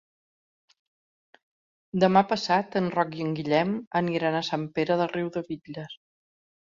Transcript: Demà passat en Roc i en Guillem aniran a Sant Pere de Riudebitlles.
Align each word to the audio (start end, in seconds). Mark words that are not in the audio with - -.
Demà 2.03 2.23
passat 2.31 2.77
en 2.81 2.89
Roc 2.95 3.13
i 3.17 3.21
en 3.27 3.35
Guillem 3.41 3.75
aniran 4.01 4.39
a 4.41 4.45
Sant 4.49 4.65
Pere 4.79 4.99
de 5.03 5.07
Riudebitlles. 5.13 5.95